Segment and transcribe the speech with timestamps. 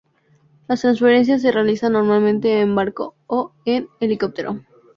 [0.67, 4.59] Las transferencias se realizan normalmente en barco o en helicóptero.